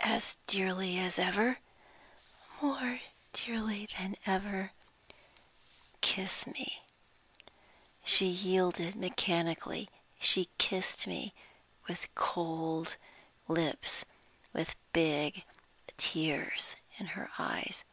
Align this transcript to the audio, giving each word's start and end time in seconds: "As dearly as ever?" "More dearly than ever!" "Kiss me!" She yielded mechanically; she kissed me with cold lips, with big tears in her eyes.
"As 0.00 0.36
dearly 0.48 0.98
as 0.98 1.16
ever?" 1.16 1.58
"More 2.60 3.02
dearly 3.32 3.86
than 3.96 4.16
ever!" 4.26 4.72
"Kiss 6.00 6.44
me!" 6.44 6.82
She 8.04 8.26
yielded 8.26 8.96
mechanically; 8.96 9.88
she 10.18 10.48
kissed 10.58 11.06
me 11.06 11.32
with 11.86 12.12
cold 12.16 12.96
lips, 13.46 14.04
with 14.52 14.74
big 14.92 15.44
tears 15.98 16.74
in 16.98 17.06
her 17.14 17.30
eyes. 17.38 17.84